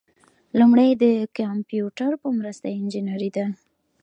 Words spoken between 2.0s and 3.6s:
په مرسته انجنیری ده.